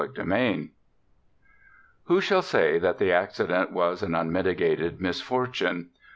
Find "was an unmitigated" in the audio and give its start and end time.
3.71-4.99